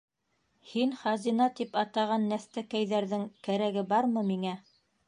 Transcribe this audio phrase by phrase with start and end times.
[0.69, 4.59] —Һин хазина тип атаған нәҫтәкәйҙәрҙең кәрәге бармы миңә?